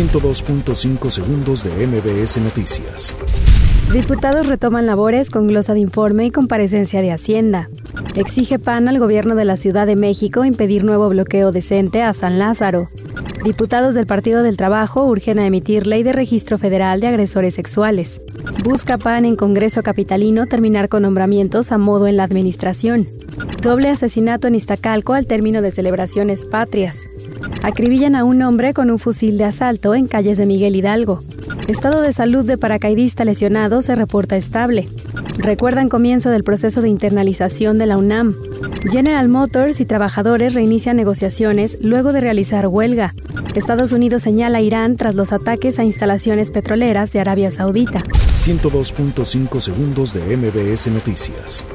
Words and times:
102.5 0.00 1.10
segundos 1.10 1.62
de 1.62 1.86
MBS 1.86 2.38
Noticias. 2.38 3.14
Diputados 3.92 4.46
retoman 4.46 4.86
labores 4.86 5.28
con 5.28 5.46
glosa 5.46 5.74
de 5.74 5.80
informe 5.80 6.24
y 6.24 6.30
comparecencia 6.30 7.02
de 7.02 7.12
Hacienda. 7.12 7.68
Exige 8.14 8.58
PAN 8.58 8.88
al 8.88 8.98
gobierno 8.98 9.34
de 9.34 9.44
la 9.44 9.58
Ciudad 9.58 9.86
de 9.86 9.96
México 9.96 10.46
impedir 10.46 10.84
nuevo 10.84 11.10
bloqueo 11.10 11.52
decente 11.52 12.02
a 12.02 12.14
San 12.14 12.38
Lázaro. 12.38 12.88
Diputados 13.44 13.94
del 13.94 14.06
Partido 14.06 14.42
del 14.42 14.56
Trabajo 14.56 15.04
urgen 15.04 15.38
a 15.38 15.44
emitir 15.44 15.86
ley 15.86 16.02
de 16.02 16.12
registro 16.12 16.56
federal 16.56 17.00
de 17.02 17.08
agresores 17.08 17.54
sexuales. 17.54 18.22
Busca 18.64 18.96
PAN 18.96 19.26
en 19.26 19.36
Congreso 19.36 19.82
Capitalino 19.82 20.46
terminar 20.46 20.88
con 20.88 21.02
nombramientos 21.02 21.72
a 21.72 21.78
modo 21.78 22.06
en 22.06 22.16
la 22.16 22.24
administración. 22.24 23.06
Doble 23.62 23.90
asesinato 23.90 24.48
en 24.48 24.54
Iztacalco 24.54 25.12
al 25.12 25.26
término 25.26 25.60
de 25.60 25.70
celebraciones 25.70 26.46
patrias. 26.46 27.10
Acribillan 27.62 28.16
a 28.16 28.24
un 28.24 28.40
hombre 28.40 28.72
con 28.72 28.90
un 28.90 28.98
fusil 28.98 29.36
de 29.36 29.44
asalto 29.44 29.94
en 29.94 30.06
calles 30.06 30.38
de 30.38 30.46
Miguel 30.46 30.76
Hidalgo. 30.76 31.22
Estado 31.68 32.00
de 32.00 32.14
salud 32.14 32.46
de 32.46 32.56
paracaidista 32.56 33.26
lesionado 33.26 33.82
se 33.82 33.94
reporta 33.94 34.38
estable. 34.38 34.88
Recuerdan 35.36 35.90
comienzo 35.90 36.30
del 36.30 36.42
proceso 36.42 36.80
de 36.80 36.88
internalización 36.88 37.76
de 37.76 37.84
la 37.84 37.98
UNAM. 37.98 38.34
General 38.90 39.28
Motors 39.28 39.80
y 39.80 39.84
trabajadores 39.84 40.54
reinician 40.54 40.96
negociaciones 40.96 41.76
luego 41.82 42.14
de 42.14 42.22
realizar 42.22 42.66
huelga. 42.66 43.14
Estados 43.54 43.92
Unidos 43.92 44.22
señala 44.22 44.58
a 44.58 44.62
Irán 44.62 44.96
tras 44.96 45.14
los 45.14 45.32
ataques 45.32 45.78
a 45.78 45.84
instalaciones 45.84 46.50
petroleras 46.50 47.12
de 47.12 47.20
Arabia 47.20 47.50
Saudita. 47.50 47.98
102.5 48.34 49.60
segundos 49.60 50.14
de 50.14 50.34
MBS 50.34 50.86
Noticias. 50.88 51.66